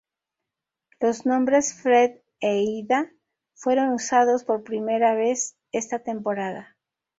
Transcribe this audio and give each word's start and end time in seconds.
Los 0.99 1.27
nombres 1.27 1.75
Fred 1.79 2.21
e 2.39 2.63
Ida 2.63 3.11
fueron 3.53 3.89
usados 3.93 4.43
por 4.43 4.63
primera 4.63 5.13
vez 5.13 5.59
esta 5.71 5.99
temporada. 5.99 6.75